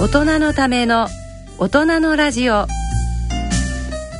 [0.00, 1.08] 大人のための
[1.58, 2.66] 大人のラジオ。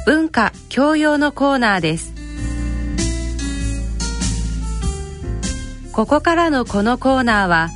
[0.05, 2.13] 文化教養のコーナーです。
[5.91, 7.71] ここからのこのコーナーは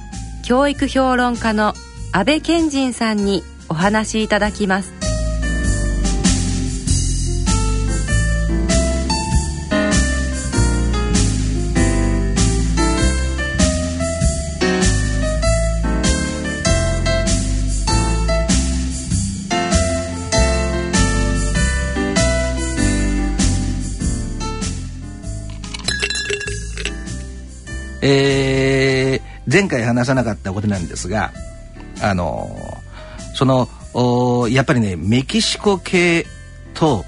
[0.45, 1.73] 教育評論家の
[2.13, 5.04] 安倍賢人さんにお話しいただきます。
[28.07, 31.33] えー、前回話さなかったことなんですが、
[32.03, 33.67] あのー、その、
[34.51, 36.27] やっぱりね、メキシコ系
[36.75, 37.07] と、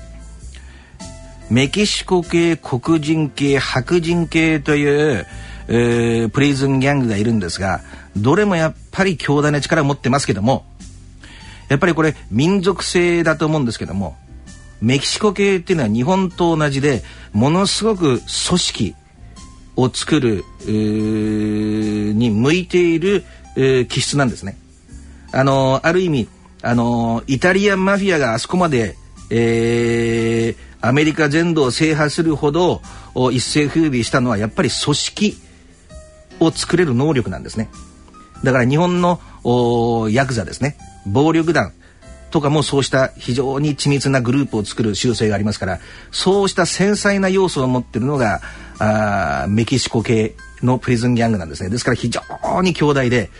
[1.51, 5.27] メキシコ系、黒人系、白人系という、
[5.69, 7.83] えー、プリズンギャングがいるんですが、
[8.17, 10.65] どれもやっぱり強大な力を持ってますけども、
[11.69, 14.17] やっぱりこれ民族性だと思うんですけども、
[14.81, 17.03] メキシコ系っていうのは日本と同じで、
[17.35, 18.95] ものすごく組織、
[19.77, 23.25] を作るに向いている
[23.89, 24.59] 気質なんですね。
[25.33, 26.29] あのある意味
[26.63, 28.97] あのイタリアンマフィアがあそこまで、
[29.31, 32.81] えー、アメリカ全土を制覇するほど
[33.33, 35.37] 一世風靡したのはやっぱり組織
[36.41, 37.69] を作れる能力なんですね。
[38.43, 39.21] だから日本の
[40.11, 41.73] ヤクザですね暴力団
[42.31, 45.79] とかもそうした非常に緻密なグループを作る習性がありますから
[46.11, 48.41] そうした繊細な要素を持っているのが
[48.79, 51.71] あメキシコ系のプリズンギャングなんですね。
[51.71, 52.23] ですから非常
[52.63, 53.31] に強大で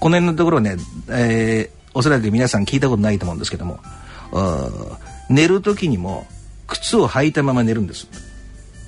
[0.00, 0.76] この辺のところね、
[1.08, 3.80] えー、おそらく皆さん聞いたことないと思うんですけども
[5.28, 6.26] 寝る時にも
[6.66, 8.08] 靴を履いたまま寝るんです。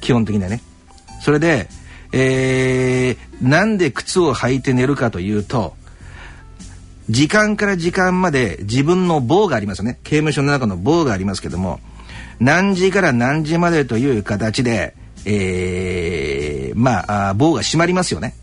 [0.00, 0.62] 基本的にはね。
[1.20, 1.68] それで、
[2.12, 5.74] えー、なんで靴を履いて寝るかというと
[7.10, 9.98] 時間から時間まで自分の棒がありますよね。
[10.04, 11.80] 刑務所の中の棒がありますけども
[12.40, 14.94] 何時から何時までという形で
[15.30, 18.34] えー、まあ棒が閉まりますよね。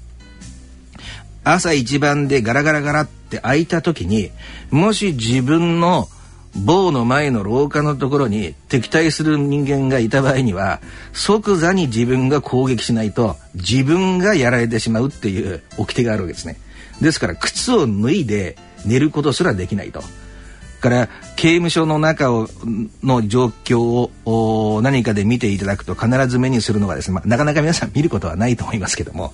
[1.44, 4.32] 朝一番でガラガラガラって開いた時に
[4.72, 6.08] もし自分の
[6.56, 10.80] 棒の前の廊下のところに敵対する人間がいた場合には
[11.12, 16.58] 即座に自分が攻撃しないと自分がやられてしまうっていう掟があるわけですね。
[17.02, 20.02] ですから靴を脱いで寝ることすらできないと。
[20.86, 22.48] から刑務所の中を
[23.04, 29.34] の状況を何かで見ていただくと必ず目にするのがですね、まあ、なかなか皆さん見ることはないと思いますけども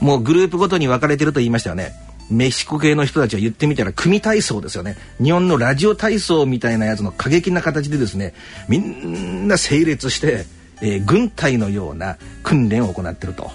[0.00, 1.92] もうグループごとに分かれてると言いましたよね。
[2.30, 4.96] メキシコ系の人たちは言ってみたら組体操ですよね。
[5.22, 8.32] 日本のラジオ体操みたいなやつの過激な形でですね
[8.68, 10.46] みんな整列して、
[10.80, 13.50] えー、軍隊のような訓練を行ってると。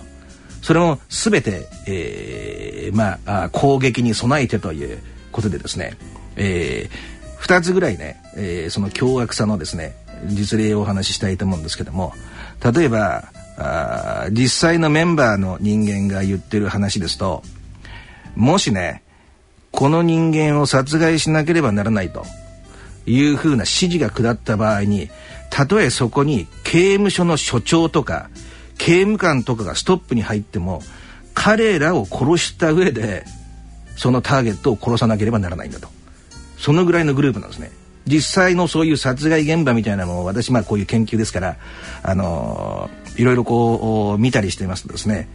[0.62, 5.00] それも全て、えー、まあ攻撃に備えてという
[5.32, 5.98] ことでですね
[6.36, 12.14] えー、2つぐらいね、えー、その凶悪さのですね実例をお話ししたいと思うんですけども
[12.74, 13.26] 例えば
[13.58, 17.44] あ実際のメンバーの人間が言ってる話ですと
[18.36, 19.04] もしね
[19.72, 22.26] この人間を殺害しなければならないと
[23.06, 25.10] いうふうな指示が下った場合に
[25.50, 28.30] たとえそこに刑務所の所長とか
[28.78, 30.82] 刑務官とかがストップに入っても
[31.34, 33.26] 彼らを殺した上で
[33.96, 35.88] そのターゲットを殺さなければならないんだと。
[36.58, 37.72] そのぐらいのグループなんですね。
[38.08, 41.58] 実際のそういう殺害現場みたいなのを私まあこういう研究ですから
[42.04, 45.28] あの、いろいろこう見たりしてますとですね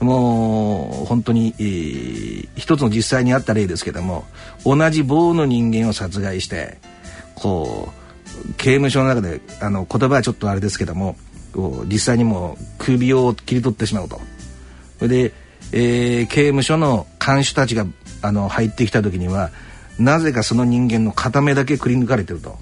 [0.00, 4.24] もう本当に、えー、一つの実際にあった例ですけども
[4.64, 6.78] 同じ棒の人間を殺害して
[7.34, 7.92] こ
[8.48, 11.16] う刑務所の中であの言葉はちょっとあれですけども
[11.86, 14.20] 実際にもう首を切り取ってしまうと。
[14.98, 15.32] それで、
[15.72, 17.86] えー、刑務所の看守たちが
[18.22, 19.50] あの入ってきた時には
[19.98, 22.58] なぜかその人間の片目だけくり抜かれてると。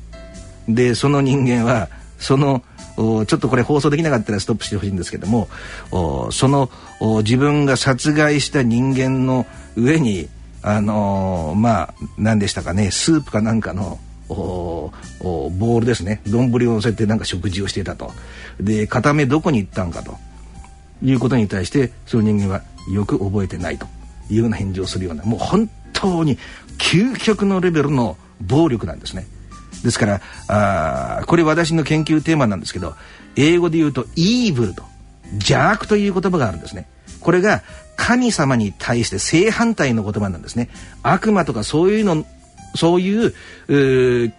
[0.68, 1.88] でその人間は
[2.18, 2.62] その
[2.96, 5.48] ちょっとこれ放送できなかったらストップしてほしいんですけども
[6.30, 6.70] その
[7.22, 10.28] 自分が殺害した人間の上に
[10.62, 13.98] あのー、まあ何でしたかねスープかなんかの
[14.28, 16.20] ボールですね。
[16.26, 18.12] 丼を乗せてなんか食事をしていたと。
[18.60, 20.16] で片目どこに行ったんかと。
[21.04, 22.62] いうことに対してその人間は
[22.92, 23.86] よく覚えてないと。
[24.30, 26.38] いうような返事をするようなもう本当に
[26.82, 29.26] 究極のレベルの暴力なんですね。
[29.84, 32.94] ですからあこれ私の研究テーマなんですけど
[33.36, 34.84] 英語で言うと「イーブル」と
[35.34, 36.88] 「邪悪」という言葉があるんですね。
[37.20, 37.62] これが
[37.96, 40.70] 神様に対して正反対の言葉なんですね。
[41.02, 42.26] 悪魔とかそういうの
[42.74, 43.32] そういう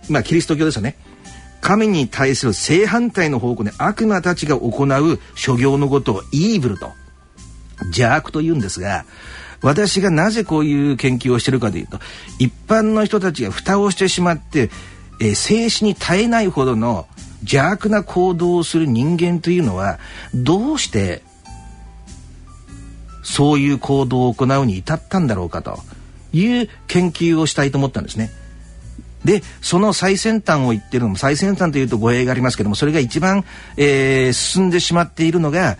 [0.10, 0.98] まあキリスト教ですよね。
[1.62, 6.92] 神に対する正反対の方向で悪魔たちが行う諸行のことをイーブルと
[7.86, 9.06] 邪悪と言うんですが
[9.64, 12.00] 私がなぜこういう研究をしてるかというと
[12.38, 14.70] 一般の人たちが蓋をしてしまって、
[15.20, 17.08] えー、静止に耐えないほどの
[17.42, 20.00] 邪悪な行動をする人間というのは
[20.34, 21.24] どうして
[23.24, 25.80] そういう行動を行うに至ったんだろうかと
[26.34, 28.32] いう研究をしたいと思ったんですね。
[29.24, 33.46] でその最先端を言ってるのも最先端というと語弊がありますけどもそれが一番、
[33.78, 35.78] えー、進んでしまっているのが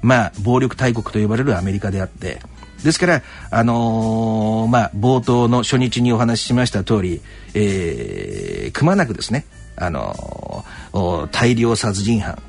[0.00, 2.40] まあ暴力大国と呼ばれるアメリカであって
[2.84, 7.20] ですから、あのー、まあ、冒頭の初日にお話ししました通り、
[7.54, 9.44] えー、くまなくですね、
[9.76, 12.40] あのー、大量殺人犯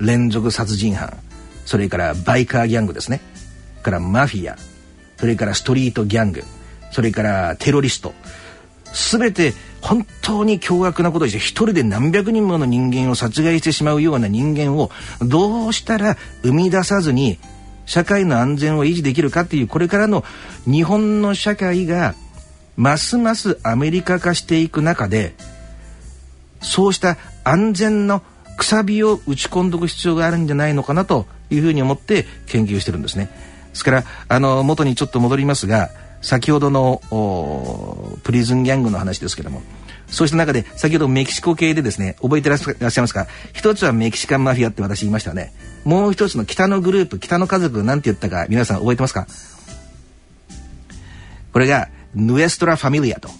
[0.00, 1.16] 連続殺人犯
[1.66, 3.20] それからバイカーギャングですね
[3.82, 4.56] からマフィア
[5.18, 6.42] それからストリートギャング
[6.90, 8.14] それからテロリスト
[8.92, 14.90] 全て本当に凶悪なことをして一人で何百人もの人間を殺害してしまうような人間を
[15.20, 17.38] どうしたら生み出さずに
[17.90, 20.22] 社会の安全を維持できるかっていうこれからの
[20.64, 22.14] 日本の社会が
[22.76, 25.34] ますますアメリカ化していく中で
[26.62, 28.22] そうした安全の
[28.56, 33.28] くさびを打ち込んでおく必要があるんじゃないのかなというふうに思って研究してるんですね。
[33.70, 35.90] ですからあの元にちょっと戻りますが
[36.22, 37.02] 先ほどの
[38.22, 39.62] プリズンギャングの話ですけども
[40.10, 43.26] そうした中で先ほどメキシコ系でですね覚えてらっしゃいますか？
[43.52, 45.52] 一つはメキシカンマフィアって私言いましたね。
[45.84, 49.26] もう一つの北のグループ北の家族なんて言ったか皆さん覚えてますか？
[51.52, 53.30] これがヌエストラ・ファミリアと。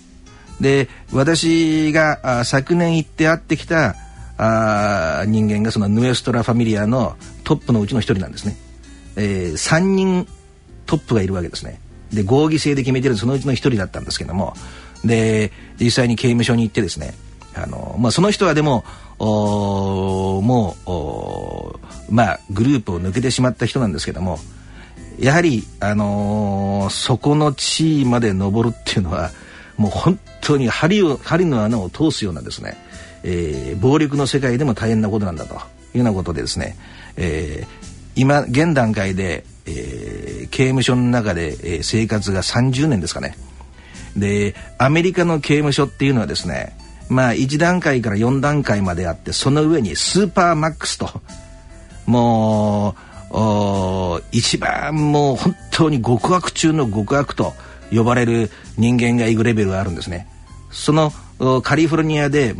[0.61, 3.97] で私が昨年行って会ってきた
[4.37, 8.57] あ人間がそのヌエストラ・ファミリアのトップのうちの一人なんですね、
[9.17, 10.27] えー、3人
[10.87, 11.81] トップがいるわけですね。
[12.13, 14.55] で合議制で決めてるそのうちの一人だったんですけども
[15.05, 17.15] で実際に刑務所に行ってですね
[17.55, 18.85] あの、まあ、その人はでも
[19.19, 20.77] も
[22.09, 24.39] うまあグループを抜けてしまった人なんですけども
[25.19, 29.31] やはり、あのー、そこの地位まで登るっていうのは
[29.77, 32.77] もう本当に針を針の穴を通すようなですね、
[33.23, 35.61] えー、暴力の世界でも大変なことなんだというよ
[35.97, 36.77] うなことでですね、
[37.17, 43.37] えー、今現段階で、えー、刑務所の中で、え、生活が30年ですかね。
[44.17, 46.77] でアメリカの刑務所っていうのはですね
[47.09, 51.09] まあ1段階から4段階まであってその上にスーパーマックスと
[52.07, 57.53] もう一番もう本当に極悪中の極悪と
[57.93, 60.27] 呼ばれる人間がいくレベルがあるんですね。
[60.71, 61.13] その
[61.63, 62.55] カリフォルニアで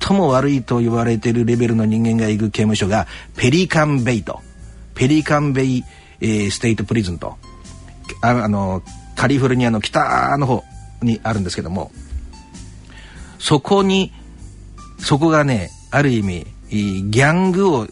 [0.00, 3.06] 最も悪いと言われているレベルの人間が行く刑務所が
[3.36, 4.40] ペリカンベイと
[4.94, 5.84] ペリカンベイ、
[6.20, 7.36] えー、ステイトプリズンと
[8.22, 8.82] ああの
[9.14, 10.64] カリフォルニアの北の方
[11.06, 11.90] にあるんですけども
[13.38, 14.12] そこに
[14.98, 17.86] そこがねある意味ギャングを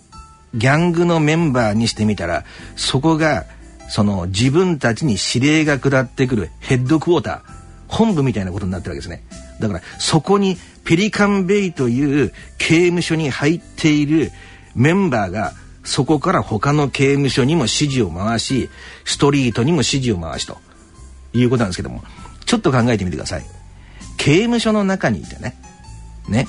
[0.55, 2.45] ギャングのメンバーにしてみたら
[2.77, 3.47] そこが
[3.89, 7.41] その自分たちに指令が下ってくるヘッドクォーター
[7.89, 9.25] 本部みたいなことになってるわけですね。
[9.61, 14.33] だからそこにペリカンベイという刑務所に入っている
[14.75, 15.53] メンバーが
[15.85, 18.71] そこから他の刑務所にも指示を回し
[19.05, 20.59] ストリートにも指示を回しと
[21.33, 22.03] いうことなんですけども
[22.46, 23.44] ちょっと考えてみてください。
[24.17, 25.56] 刑務所の中にいてね。
[26.29, 26.46] ね。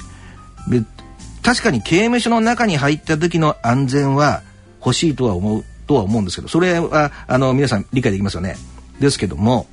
[1.43, 4.41] 確かに刑務所の中に入った時の安全は
[4.79, 8.55] 欲しいとは思うとは思うんですけどそれはあの皆さん理解できますよね。
[8.99, 9.67] ですけども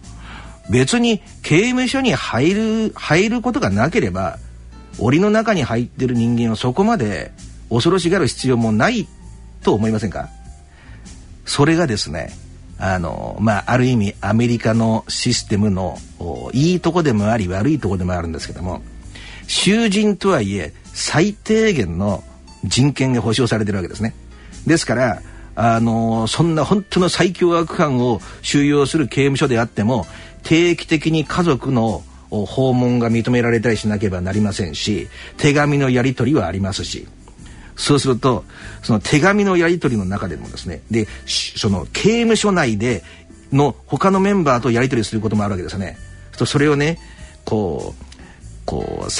[0.70, 2.52] 別に刑務所に入
[2.86, 4.38] る入ることがなければ
[4.98, 7.32] 檻の中に入ってる人間をそこまで
[7.70, 9.08] 恐ろしがる必要もない
[9.62, 10.28] と思いませんか？
[11.46, 12.30] それがですね
[12.84, 15.98] あのまあある意味アメリカのシステムの
[16.52, 18.82] いいとこでもあり悪いとこでもあるんですけども
[19.46, 22.24] 囚人とはいえ最低限の
[22.64, 24.14] 人権が保障されてるわけですね。
[24.66, 25.22] ですから
[25.54, 30.06] あのそんな本当の最強悪犯を収容する刑務所であっても
[30.42, 37.06] 定期的に家族の訪問が認められたりしなければなりませんし手紙のやり取りはありますし
[37.82, 38.44] そうすると
[38.84, 43.02] その手紙のやり取りの中でもですねでその刑務所内で
[43.52, 45.98] の他のメンバーとやり取りすることもあるわけですよね。
[46.32, 46.98] それをね
[47.44, 48.04] こう
[48.64, 49.10] こう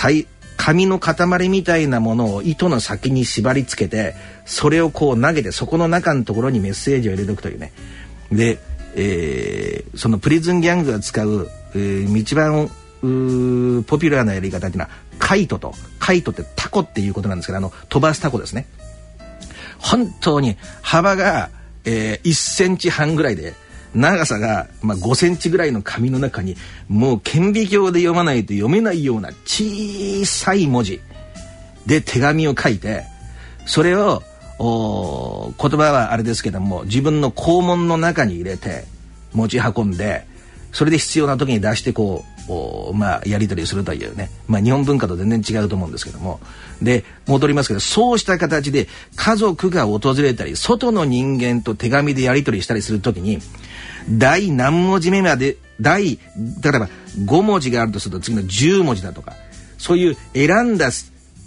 [0.57, 4.14] 紙の塊みたいなものを糸の先に縛り付けて
[4.47, 7.73] それをこう投げてそこの中のところにメッセージを入れておくというね
[8.31, 8.59] で、
[8.95, 12.69] えー、そのプリズンギャングが使う、えー、一番
[13.02, 18.66] ポピュラーなやり方っていうのはカイトとカイトってタコっていうことなんですけどあの飛ばすタコですね。
[19.78, 21.50] 本当に幅が、
[21.85, 23.54] えー、1センチ半ぐらいで
[23.95, 26.57] 長さが、まあ、5センチぐらいの紙の中に
[26.88, 31.00] もう顕微鏡で読まないと読めないような小さい文字。
[31.87, 33.04] で手紙を書いて
[33.66, 34.23] それを
[34.59, 38.85] 言葉はあれですけども自分の肛門の中に入れて
[39.33, 40.25] 持ち運んで
[40.73, 46.40] それで必要な時に出してこううまあやり取りするというね、まあ、日本文化と全然違うと思うんですけども。
[46.82, 53.38] で戻りますけどそうした形で家族が訪れたり外の人間と手紙でやり取りしたりする時に
[54.11, 56.18] 第何文字目まで第例
[56.75, 56.88] えば
[57.25, 59.34] 5文字があるとすると次の10文字だとか
[59.78, 60.90] そういう選んだ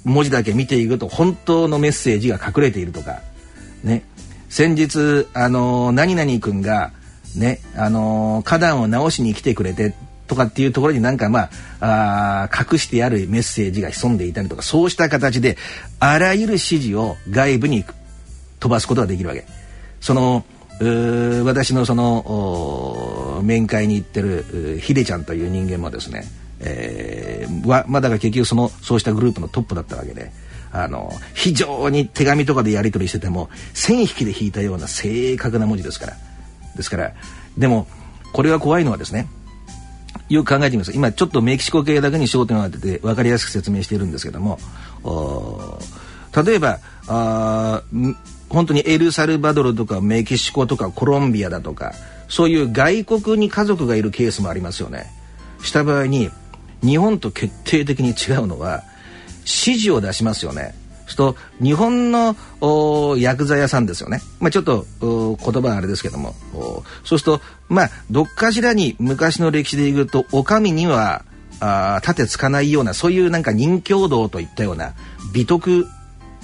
[0.05, 3.21] 文字だけ見ていくと本当のメッセージが隠れているとか
[3.83, 4.03] ね。
[4.49, 6.93] 先日あの何々君が
[7.35, 9.93] ねあの花壇を直しに来てくれて
[10.27, 15.58] とかっていうところになんかまああ隠してあるメッセージが潜んでいたりとかそうした形で
[16.00, 17.84] あらゆる指示を外部に
[18.60, 19.46] 飛ばすことができるわけ。
[20.01, 20.46] その
[21.46, 26.25] 私のその面会に行ってるヒデちゃんという人間もですね、
[26.60, 30.32] えー、はまだから結局そのそうしたグループのトップだったわけで。
[30.72, 36.17] あの非常に手紙とかでやり取りしてても線引きで引いたような正確な文字ですから
[36.75, 37.13] ですから
[37.58, 37.88] でも
[38.34, 39.29] これが怖いのはですね
[40.29, 44.60] よく考えてみます今ちょっとメキシコ系だけに焦点を当てて分かりやすく説明しているんですけども
[46.36, 47.84] 例えばあ
[48.50, 51.94] 本当にエルサルバドルとかメキシコとかコロンビアだとか
[52.27, 55.12] そういう外国に家族がいるケースもありますよね。
[55.62, 56.32] した場合に
[56.82, 58.84] 日本と決定的に違うのは
[59.41, 60.74] 指示を出しますよね。
[61.13, 62.35] と日本の
[63.17, 66.35] 薬剤屋さんですよね、まあ、ちょっと言葉はあれですけども。
[67.03, 71.24] そうするとまあどっかしらに昔の歴史でいうとお上には
[71.59, 74.93] あ盾つかないようなそういうなんか任教道といったような
[75.33, 75.85] 美徳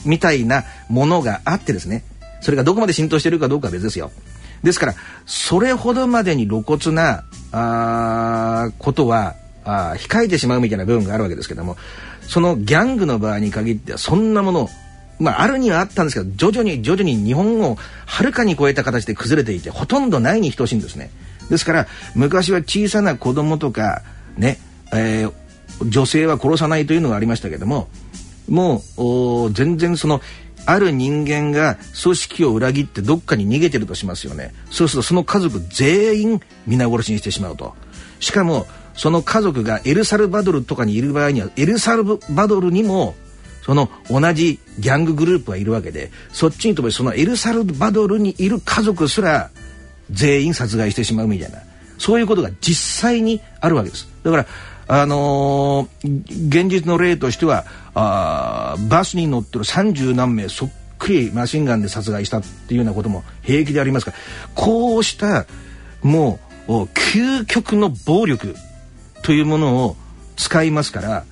[0.05, 2.03] みたいなものがあってですね。
[2.41, 4.11] それがどこまで浸透しているかどうかは別ですよ。
[4.63, 11.77] ですからそれほどまでに露骨なあことはあ控えてしまうみたいな部分があるわけですけども
[12.21, 14.69] そのギャングの場合に限ってはそんなもの
[15.21, 21.11] まあ、あるにはあったんですけど徐々に徐々に日本をはるかに超えた形で崩れていてほとんどないに等しいんですね。
[21.51, 24.01] ですから昔は小さな子供とか
[24.35, 24.57] ね、
[24.91, 25.33] えー、
[25.87, 27.87] 女性は殺さないというのがありましたけども
[28.49, 30.21] もう全然その
[30.65, 34.53] ある人間が組織を裏切ってどっかに逃げてるとしますよね。
[34.71, 37.75] そうするとその家族全員皆殺しにしてしまうと。
[38.19, 43.15] しかもその家族がエルサルバドルとかにいる場合にはエルサルバドルにも
[43.63, 49.51] その同じギャンググループがいるわけでそっちに飛べそのエルサルバドルにいる家族すら
[50.09, 51.59] 全員殺害してしまうみたいな
[51.97, 54.09] そういうことが実際にあるわけです。
[54.23, 54.45] だから
[54.87, 64.17] あのー、現実の例としてはあバスに乗ってる三十何名そっくりマシンガンで殺害したっていうようなことも平気でありますから
[64.53, 65.45] こうした
[66.01, 68.55] もう究極の暴力
[69.21, 69.95] というものを
[70.35, 71.25] 使いますから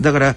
[0.00, 0.36] だから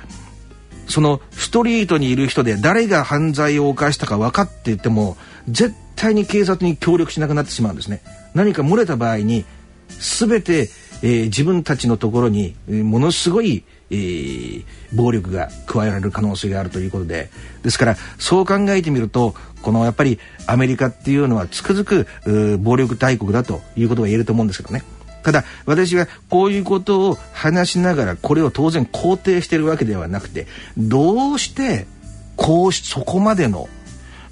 [0.87, 8.01] そのストリートにいる人で誰が犯罪を犯したか分かっていても絶対に警察に協力しなくなってしまうんですね。
[8.33, 9.45] 何か漏れた場合に
[9.89, 10.69] 全て、
[11.03, 17.29] えー、自分たちのところに、えー、ものすごい、えー、暴力が加えられる可能性があるということで
[17.63, 24.83] ですからそう考えてみるとこのやっぱりアメリカっていうのはつくづく暴力大国だということが言えると思うんですけどね。
[25.23, 30.47] ただ私はこういうことを話しながらこれを当然肯定してるわけではなくて
[30.77, 31.87] どうして
[32.35, 33.67] こうしそこまでの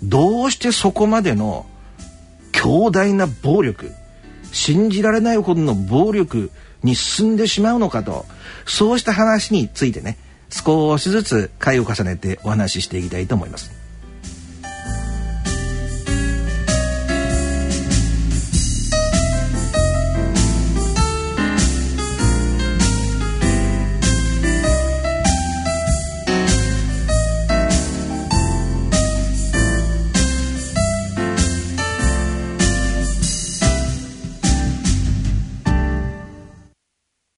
[0.03, 1.65] どうしてそこまでの
[2.51, 3.91] 強大な暴力
[4.51, 6.51] 信じられないほどの暴力
[6.84, 8.25] に進んでしまうのかと
[8.65, 10.17] そうした話についてね
[10.50, 13.87] 少しずつ回を重ねてお話ししていきたいと思います。